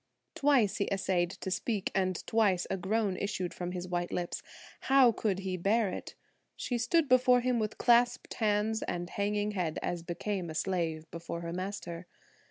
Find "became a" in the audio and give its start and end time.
10.01-10.55